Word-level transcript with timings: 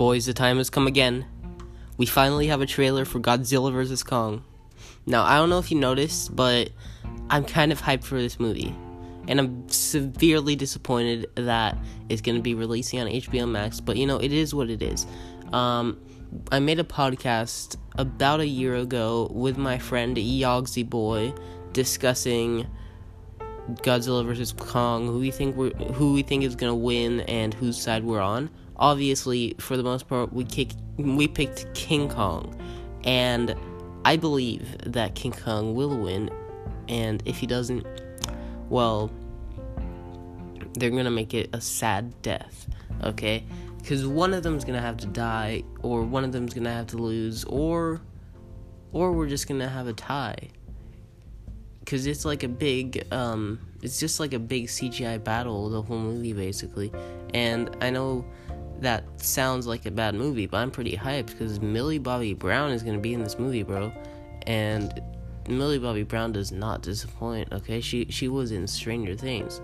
Boys, 0.00 0.24
the 0.24 0.32
time 0.32 0.56
has 0.56 0.70
come 0.70 0.86
again. 0.86 1.26
We 1.98 2.06
finally 2.06 2.46
have 2.46 2.62
a 2.62 2.66
trailer 2.66 3.04
for 3.04 3.20
Godzilla 3.20 3.70
vs. 3.70 4.02
Kong. 4.02 4.42
Now, 5.04 5.24
I 5.24 5.36
don't 5.36 5.50
know 5.50 5.58
if 5.58 5.70
you 5.70 5.78
noticed, 5.78 6.34
but 6.34 6.70
I'm 7.28 7.44
kind 7.44 7.70
of 7.70 7.82
hyped 7.82 8.04
for 8.04 8.14
this 8.14 8.40
movie. 8.40 8.74
And 9.28 9.38
I'm 9.38 9.68
severely 9.68 10.56
disappointed 10.56 11.26
that 11.34 11.76
it's 12.08 12.22
going 12.22 12.36
to 12.36 12.40
be 12.40 12.54
releasing 12.54 12.98
on 12.98 13.08
HBO 13.08 13.46
Max, 13.46 13.78
but 13.78 13.98
you 13.98 14.06
know, 14.06 14.16
it 14.16 14.32
is 14.32 14.54
what 14.54 14.70
it 14.70 14.80
is. 14.80 15.06
Um, 15.52 16.00
I 16.50 16.60
made 16.60 16.80
a 16.80 16.84
podcast 16.84 17.76
about 17.98 18.40
a 18.40 18.46
year 18.46 18.76
ago 18.76 19.30
with 19.30 19.58
my 19.58 19.76
friend 19.76 20.16
Yogsy 20.16 20.88
Boy 20.88 21.34
discussing 21.74 22.66
Godzilla 23.76 24.24
versus 24.24 24.52
Kong, 24.52 25.06
who 25.06 25.18
we 25.18 25.30
think 25.30 25.56
we 25.56 25.72
who 25.94 26.12
we 26.12 26.22
think 26.22 26.44
is 26.44 26.54
gonna 26.54 26.74
win 26.74 27.20
and 27.20 27.54
whose 27.54 27.80
side 27.80 28.04
we're 28.04 28.20
on. 28.20 28.50
Obviously, 28.76 29.54
for 29.58 29.76
the 29.76 29.82
most 29.82 30.08
part, 30.08 30.32
we 30.32 30.44
kick 30.44 30.70
we 30.96 31.28
picked 31.28 31.72
King 31.74 32.08
Kong, 32.08 32.54
and 33.04 33.54
I 34.04 34.16
believe 34.16 34.76
that 34.86 35.14
King 35.14 35.32
Kong 35.32 35.74
will 35.74 35.96
win. 35.96 36.30
And 36.88 37.22
if 37.24 37.38
he 37.38 37.46
doesn't, 37.46 37.86
well, 38.68 39.10
they're 40.74 40.90
gonna 40.90 41.10
make 41.10 41.34
it 41.34 41.50
a 41.52 41.60
sad 41.60 42.20
death. 42.22 42.68
Okay, 43.04 43.44
because 43.78 44.06
one 44.06 44.34
of 44.34 44.42
them's 44.42 44.64
gonna 44.64 44.80
have 44.80 44.96
to 44.98 45.06
die, 45.06 45.62
or 45.82 46.02
one 46.02 46.24
of 46.24 46.32
them's 46.32 46.54
gonna 46.54 46.72
have 46.72 46.88
to 46.88 46.96
lose, 46.96 47.44
or 47.44 48.00
or 48.92 49.12
we're 49.12 49.28
just 49.28 49.46
gonna 49.46 49.68
have 49.68 49.86
a 49.86 49.92
tie 49.92 50.48
because 51.90 52.06
it's 52.06 52.24
like 52.24 52.44
a 52.44 52.48
big 52.48 53.04
um 53.12 53.58
it's 53.82 53.98
just 53.98 54.20
like 54.20 54.32
a 54.32 54.38
big 54.38 54.68
cgi 54.68 55.24
battle 55.24 55.68
the 55.68 55.82
whole 55.82 55.98
movie 55.98 56.32
basically. 56.32 56.92
And 57.34 57.76
i 57.80 57.90
know 57.90 58.24
that 58.78 59.02
sounds 59.20 59.66
like 59.66 59.86
a 59.86 59.90
bad 59.90 60.14
movie 60.14 60.46
but 60.46 60.58
i'm 60.58 60.70
pretty 60.70 60.96
hyped 60.96 61.26
because 61.26 61.60
millie 61.60 61.98
bobby 61.98 62.32
brown 62.32 62.70
is 62.70 62.84
going 62.84 62.94
to 62.94 63.00
be 63.00 63.12
in 63.12 63.24
this 63.24 63.40
movie 63.40 63.64
bro. 63.64 63.92
And 64.46 65.02
millie 65.48 65.80
bobby 65.80 66.04
brown 66.04 66.30
does 66.30 66.52
not 66.52 66.82
disappoint 66.82 67.52
okay? 67.52 67.80
She 67.80 68.06
she 68.08 68.28
was 68.28 68.52
in 68.52 68.68
stranger 68.68 69.16
things. 69.16 69.60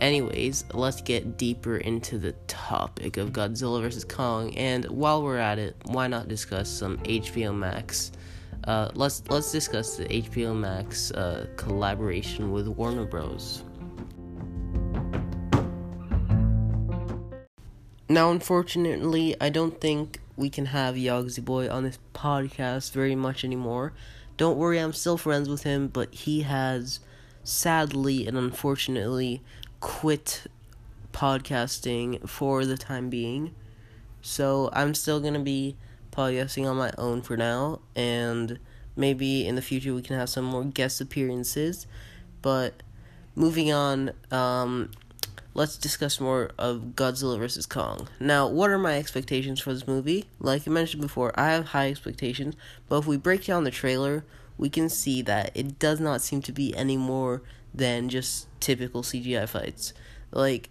Anyways 0.00 0.64
let's 0.72 1.02
get 1.02 1.36
deeper 1.36 1.76
into 1.76 2.18
the 2.18 2.32
topic 2.46 3.18
of 3.18 3.32
godzilla 3.32 3.82
vs 3.82 4.04
kong. 4.04 4.56
And 4.56 4.86
while 4.86 5.22
we're 5.22 5.36
at 5.36 5.58
it 5.58 5.76
why 5.84 6.06
not 6.06 6.28
discuss 6.28 6.70
some 6.70 6.96
hbo 6.98 7.54
max 7.54 8.12
uh, 8.64 8.90
let's 8.94 9.22
let's 9.28 9.50
discuss 9.52 9.96
the 9.96 10.04
HBO 10.04 10.56
Max 10.56 11.10
uh, 11.12 11.46
collaboration 11.56 12.52
with 12.52 12.68
Warner 12.68 13.04
Bros. 13.04 13.62
Now, 18.10 18.30
unfortunately, 18.30 19.36
I 19.38 19.50
don't 19.50 19.78
think 19.80 20.20
we 20.36 20.48
can 20.48 20.66
have 20.66 20.94
Yogsy 20.94 21.44
Boy 21.44 21.68
on 21.68 21.82
this 21.82 21.98
podcast 22.14 22.92
very 22.92 23.14
much 23.14 23.44
anymore. 23.44 23.92
Don't 24.38 24.56
worry, 24.56 24.78
I'm 24.78 24.92
still 24.92 25.18
friends 25.18 25.48
with 25.48 25.64
him, 25.64 25.88
but 25.88 26.14
he 26.14 26.42
has 26.42 27.00
sadly 27.44 28.26
and 28.26 28.38
unfortunately 28.38 29.42
quit 29.80 30.46
podcasting 31.12 32.26
for 32.28 32.64
the 32.64 32.76
time 32.76 33.10
being. 33.10 33.54
So 34.22 34.70
I'm 34.72 34.94
still 34.94 35.20
gonna 35.20 35.40
be 35.40 35.76
podcasting 36.18 36.68
on 36.68 36.76
my 36.76 36.90
own 36.98 37.22
for 37.22 37.36
now, 37.36 37.78
and 37.94 38.58
maybe 38.96 39.46
in 39.46 39.54
the 39.54 39.62
future 39.62 39.94
we 39.94 40.02
can 40.02 40.18
have 40.18 40.28
some 40.28 40.44
more 40.44 40.64
guest 40.64 41.00
appearances. 41.00 41.86
But 42.42 42.82
moving 43.36 43.72
on, 43.72 44.10
um, 44.32 44.90
let's 45.54 45.76
discuss 45.76 46.18
more 46.18 46.50
of 46.58 46.94
Godzilla 46.96 47.38
vs. 47.38 47.66
Kong. 47.66 48.08
Now, 48.18 48.48
what 48.48 48.68
are 48.70 48.78
my 48.78 48.98
expectations 48.98 49.60
for 49.60 49.72
this 49.72 49.86
movie? 49.86 50.26
Like 50.40 50.66
I 50.66 50.70
mentioned 50.72 51.02
before, 51.02 51.32
I 51.38 51.50
have 51.52 51.66
high 51.66 51.88
expectations, 51.88 52.56
but 52.88 52.98
if 52.98 53.06
we 53.06 53.16
break 53.16 53.44
down 53.46 53.62
the 53.62 53.70
trailer, 53.70 54.24
we 54.56 54.68
can 54.68 54.88
see 54.88 55.22
that 55.22 55.52
it 55.54 55.78
does 55.78 56.00
not 56.00 56.20
seem 56.20 56.42
to 56.42 56.52
be 56.52 56.76
any 56.76 56.96
more 56.96 57.42
than 57.72 58.08
just 58.08 58.48
typical 58.58 59.02
CGI 59.04 59.48
fights. 59.48 59.92
Like, 60.32 60.68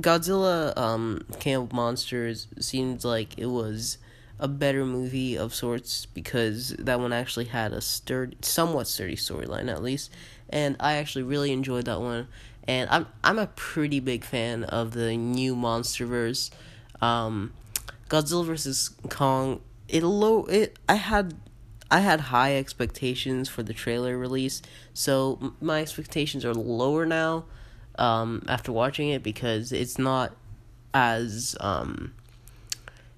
Godzilla 0.00 0.76
um, 0.78 1.26
of 1.46 1.72
Monsters 1.74 2.48
seems 2.58 3.04
like 3.04 3.38
it 3.38 3.46
was 3.46 3.98
a 4.38 4.48
better 4.48 4.84
movie 4.84 5.36
of 5.36 5.54
sorts 5.54 6.06
because 6.06 6.70
that 6.78 6.98
one 6.98 7.12
actually 7.12 7.46
had 7.46 7.72
a 7.72 7.80
sturdy, 7.80 8.36
somewhat 8.42 8.88
sturdy 8.88 9.16
storyline 9.16 9.70
at 9.70 9.82
least, 9.82 10.10
and 10.48 10.76
I 10.80 10.94
actually 10.94 11.22
really 11.24 11.52
enjoyed 11.52 11.84
that 11.86 12.00
one. 12.00 12.28
And 12.66 12.88
I'm 12.90 13.06
I'm 13.22 13.38
a 13.38 13.46
pretty 13.48 14.00
big 14.00 14.24
fan 14.24 14.64
of 14.64 14.92
the 14.92 15.16
new 15.16 15.54
MonsterVerse, 15.54 16.50
um, 17.00 17.52
Godzilla 18.08 18.44
vs 18.46 18.90
Kong. 19.08 19.60
It 19.88 20.02
low 20.02 20.44
it 20.46 20.78
I 20.88 20.94
had 20.94 21.34
I 21.90 22.00
had 22.00 22.20
high 22.20 22.56
expectations 22.56 23.48
for 23.48 23.62
the 23.62 23.74
trailer 23.74 24.16
release, 24.18 24.62
so 24.94 25.54
my 25.60 25.80
expectations 25.80 26.44
are 26.44 26.54
lower 26.54 27.06
now 27.06 27.44
um, 27.96 28.42
after 28.48 28.72
watching 28.72 29.10
it 29.10 29.22
because 29.22 29.70
it's 29.72 29.98
not 29.98 30.34
as 30.92 31.56
um, 31.60 32.14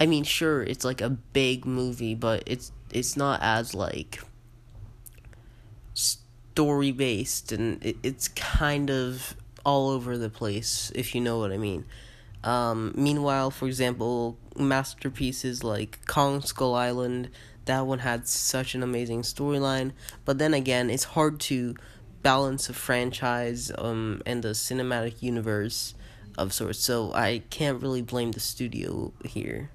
I 0.00 0.06
mean, 0.06 0.24
sure, 0.24 0.62
it's 0.62 0.84
like 0.84 1.00
a 1.00 1.10
big 1.10 1.66
movie, 1.66 2.14
but 2.14 2.44
it's 2.46 2.72
it's 2.90 3.16
not 3.16 3.40
as 3.42 3.74
like 3.74 4.20
story 5.94 6.92
based, 6.92 7.52
and 7.52 7.84
it, 7.84 7.96
it's 8.02 8.28
kind 8.28 8.90
of 8.90 9.36
all 9.64 9.90
over 9.90 10.16
the 10.16 10.30
place, 10.30 10.92
if 10.94 11.14
you 11.14 11.20
know 11.20 11.38
what 11.38 11.52
I 11.52 11.58
mean. 11.58 11.84
Um, 12.44 12.94
meanwhile, 12.96 13.50
for 13.50 13.66
example, 13.66 14.38
masterpieces 14.56 15.64
like 15.64 16.06
Kong 16.06 16.40
Skull 16.42 16.74
Island, 16.74 17.30
that 17.64 17.86
one 17.86 17.98
had 17.98 18.28
such 18.28 18.74
an 18.74 18.82
amazing 18.82 19.22
storyline. 19.22 19.92
But 20.24 20.38
then 20.38 20.54
again, 20.54 20.90
it's 20.90 21.04
hard 21.04 21.40
to 21.40 21.74
balance 22.22 22.68
a 22.68 22.72
franchise 22.72 23.70
um, 23.76 24.22
and 24.24 24.42
the 24.42 24.50
cinematic 24.50 25.22
universe 25.22 25.94
of 26.36 26.52
sorts. 26.52 26.78
So 26.78 27.12
I 27.12 27.42
can't 27.50 27.82
really 27.82 28.02
blame 28.02 28.32
the 28.32 28.40
studio 28.40 29.12
here. 29.24 29.70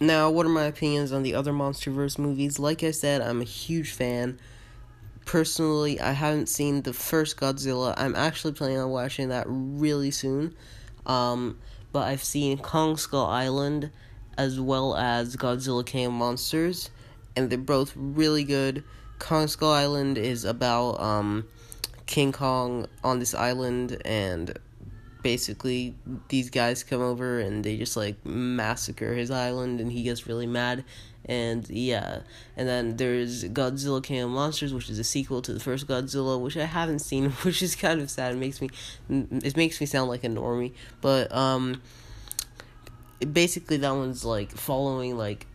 Now, 0.00 0.30
what 0.30 0.46
are 0.46 0.50
my 0.50 0.64
opinions 0.64 1.12
on 1.12 1.24
the 1.24 1.34
other 1.34 1.52
MonsterVerse 1.52 2.18
movies? 2.18 2.60
Like 2.60 2.84
I 2.84 2.92
said, 2.92 3.20
I'm 3.20 3.40
a 3.40 3.44
huge 3.44 3.90
fan. 3.90 4.38
Personally, 5.24 6.00
I 6.00 6.12
haven't 6.12 6.48
seen 6.48 6.82
the 6.82 6.92
first 6.92 7.36
Godzilla. 7.36 7.94
I'm 7.96 8.14
actually 8.14 8.52
planning 8.52 8.78
on 8.78 8.90
watching 8.90 9.30
that 9.30 9.46
really 9.48 10.12
soon. 10.12 10.54
Um, 11.04 11.58
but 11.90 12.06
I've 12.06 12.22
seen 12.22 12.58
Kong 12.58 12.96
Skull 12.96 13.26
Island 13.26 13.90
as 14.36 14.60
well 14.60 14.94
as 14.94 15.34
Godzilla 15.34 15.84
King 15.84 16.06
of 16.06 16.12
Monsters, 16.12 16.90
and 17.34 17.50
they're 17.50 17.58
both 17.58 17.92
really 17.96 18.44
good. 18.44 18.84
Kong 19.18 19.48
Skull 19.48 19.72
Island 19.72 20.16
is 20.16 20.44
about 20.44 21.00
um, 21.00 21.48
King 22.06 22.30
Kong 22.30 22.86
on 23.02 23.18
this 23.18 23.34
island 23.34 24.00
and 24.04 24.56
basically 25.22 25.94
these 26.28 26.50
guys 26.50 26.84
come 26.84 27.00
over 27.00 27.40
and 27.40 27.64
they 27.64 27.76
just 27.76 27.96
like 27.96 28.24
massacre 28.24 29.14
his 29.14 29.30
island 29.30 29.80
and 29.80 29.92
he 29.92 30.02
gets 30.02 30.26
really 30.26 30.46
mad. 30.46 30.84
And 31.24 31.68
yeah. 31.68 32.20
And 32.56 32.68
then 32.68 32.96
there's 32.96 33.44
godzilla 33.44 34.02
king 34.02 34.20
of 34.20 34.30
monsters 34.30 34.72
which 34.72 34.88
is 34.88 34.98
a 34.98 35.04
sequel 35.04 35.42
to 35.42 35.52
the 35.52 35.60
first 35.60 35.86
godzilla 35.86 36.40
which 36.40 36.56
i 36.56 36.64
haven't 36.64 37.00
seen 37.00 37.30
which 37.42 37.62
is 37.62 37.74
kind 37.74 38.00
of 38.00 38.10
sad. 38.10 38.34
It 38.34 38.38
makes 38.38 38.60
me 38.60 38.70
it 39.10 39.56
makes 39.56 39.80
me 39.80 39.86
sound 39.86 40.08
like 40.08 40.24
a 40.24 40.28
normie 40.28 40.72
but 41.00 41.32
um 41.34 41.82
basically 43.32 43.76
that 43.78 43.90
one's 43.90 44.24
like 44.24 44.52
following 44.52 45.16
like 45.16 45.46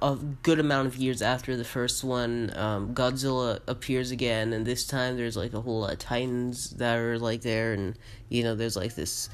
a 0.00 0.16
good 0.42 0.58
amount 0.58 0.88
of 0.88 0.96
years 0.96 1.20
after 1.20 1.56
the 1.56 1.64
first 1.64 2.02
one, 2.02 2.52
um, 2.56 2.94
Godzilla 2.94 3.60
appears 3.66 4.10
again, 4.10 4.52
and 4.52 4.64
this 4.64 4.86
time 4.86 5.16
there's 5.16 5.36
like 5.36 5.52
a 5.52 5.60
whole 5.60 5.80
lot 5.80 5.92
of 5.92 5.98
Titans 5.98 6.70
that 6.70 6.98
are 6.98 7.18
like 7.18 7.42
there, 7.42 7.72
and 7.74 7.98
you 8.28 8.42
know 8.42 8.54
there's 8.54 8.76
like 8.76 8.94
this 8.94 9.28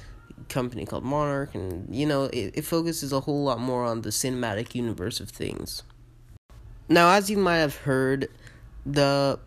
company 0.48 0.84
called 0.84 1.04
Monarch, 1.04 1.54
and 1.54 1.94
you 1.94 2.06
know 2.06 2.24
it, 2.24 2.52
it 2.54 2.62
focuses 2.62 3.12
a 3.12 3.20
whole 3.20 3.44
lot 3.44 3.60
more 3.60 3.84
on 3.84 4.02
the 4.02 4.10
cinematic 4.10 4.74
universe 4.74 5.20
of 5.20 5.30
things. 5.30 5.82
Now, 6.88 7.10
as 7.10 7.30
you 7.30 7.36
might 7.36 7.58
have 7.58 7.76
heard, 7.76 8.28
the 8.84 9.38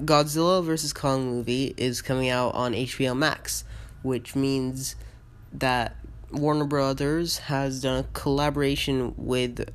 Godzilla 0.00 0.64
vs 0.64 0.92
Kong 0.92 1.26
movie 1.26 1.74
is 1.76 2.00
coming 2.00 2.30
out 2.30 2.54
on 2.54 2.72
HBO 2.72 3.16
Max, 3.16 3.64
which 4.02 4.34
means 4.34 4.96
that 5.52 5.96
Warner 6.30 6.64
Brothers 6.64 7.38
has 7.38 7.82
done 7.82 8.00
a 8.00 8.06
collaboration 8.12 9.14
with 9.16 9.68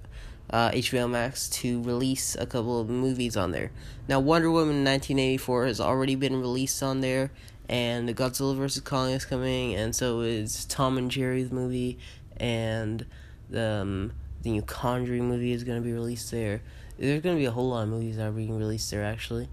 uh, 0.51 0.71
HBO 0.71 1.09
Max 1.09 1.49
to 1.49 1.81
release 1.83 2.35
a 2.35 2.45
couple 2.45 2.79
of 2.79 2.89
movies 2.89 3.37
on 3.37 3.51
there. 3.51 3.71
Now, 4.07 4.19
Wonder 4.19 4.51
Woman 4.51 4.83
1984 4.83 5.65
has 5.67 5.79
already 5.79 6.15
been 6.15 6.39
released 6.39 6.83
on 6.83 7.01
there, 7.01 7.31
and 7.69 8.09
Godzilla 8.15 8.55
vs. 8.55 8.81
Kong 8.83 9.11
is 9.11 9.25
coming, 9.25 9.75
and 9.75 9.95
so 9.95 10.21
is 10.21 10.65
Tom 10.65 10.97
and 10.97 11.09
Jerry's 11.09 11.51
movie, 11.51 11.97
and 12.37 13.05
the, 13.49 13.81
um, 13.81 14.13
the 14.41 14.51
new 14.51 14.61
Conjuring 14.61 15.29
movie 15.29 15.53
is 15.53 15.63
going 15.63 15.81
to 15.81 15.85
be 15.85 15.93
released 15.93 16.31
there. 16.31 16.61
There's 16.97 17.21
going 17.21 17.35
to 17.35 17.39
be 17.39 17.45
a 17.45 17.51
whole 17.51 17.69
lot 17.69 17.83
of 17.83 17.89
movies 17.89 18.17
that 18.17 18.27
are 18.27 18.31
being 18.31 18.57
released 18.57 18.91
there, 18.91 19.03
actually. 19.03 19.47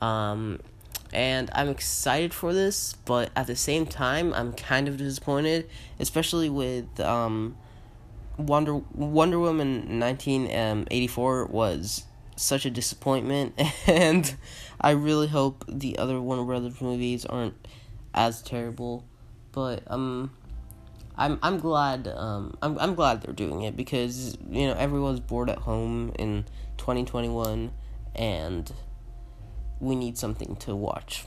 Um, 0.00 0.60
and 1.12 1.50
I'm 1.54 1.68
excited 1.68 2.32
for 2.32 2.52
this, 2.52 2.94
but 3.04 3.30
at 3.36 3.46
the 3.46 3.56
same 3.56 3.86
time, 3.86 4.32
I'm 4.34 4.52
kind 4.52 4.88
of 4.88 4.96
disappointed, 4.96 5.68
especially 5.98 6.48
with 6.48 6.98
um, 7.00 7.56
Wonder 8.36 8.76
Wonder 8.92 9.38
Woman 9.38 9.98
nineteen 9.98 10.54
um, 10.56 10.86
eighty 10.90 11.06
four 11.06 11.46
was 11.46 12.04
such 12.36 12.66
a 12.66 12.70
disappointment, 12.70 13.54
and 13.86 14.34
I 14.80 14.90
really 14.90 15.28
hope 15.28 15.64
the 15.68 15.98
other 15.98 16.20
Warner 16.20 16.44
Brothers 16.44 16.80
movies 16.80 17.24
aren't 17.24 17.54
as 18.12 18.42
terrible, 18.42 19.04
but 19.52 19.82
um. 19.86 20.30
I'm 21.16 21.38
I'm 21.44 21.60
glad 21.60 22.08
um 22.08 22.58
I'm 22.60 22.76
I'm 22.76 22.96
glad 22.96 23.22
they're 23.22 23.32
doing 23.32 23.62
it 23.62 23.76
because 23.76 24.36
you 24.50 24.66
know 24.66 24.72
everyone's 24.72 25.20
bored 25.20 25.48
at 25.48 25.58
home 25.58 26.10
in 26.18 26.44
2021 26.76 27.70
and 28.16 28.72
we 29.78 29.94
need 29.94 30.18
something 30.18 30.56
to 30.56 30.74
watch. 30.74 31.24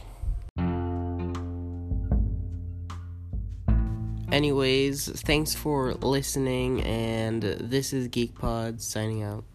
Anyways, 4.31 5.07
thanks 5.21 5.56
for 5.56 5.94
listening, 5.94 6.81
and 6.81 7.41
this 7.41 7.94
is 7.94 8.09
GeekPod 8.09 8.81
signing 8.81 9.24
out. 9.24 9.45